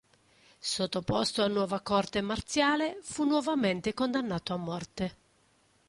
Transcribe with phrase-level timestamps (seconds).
[0.57, 5.15] Sottoposto a nuova corte marziale fu nuovamente condannato a morte.